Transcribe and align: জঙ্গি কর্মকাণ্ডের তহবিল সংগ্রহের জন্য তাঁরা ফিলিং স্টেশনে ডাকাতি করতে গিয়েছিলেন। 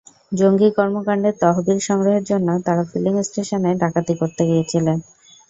জঙ্গি 0.31 0.69
কর্মকাণ্ডের 0.77 1.35
তহবিল 1.41 1.79
সংগ্রহের 1.87 2.23
জন্য 2.23 2.47
তাঁরা 2.65 2.83
ফিলিং 2.91 3.13
স্টেশনে 3.23 3.71
ডাকাতি 3.81 4.13
করতে 4.21 4.41
গিয়েছিলেন। 4.49 4.97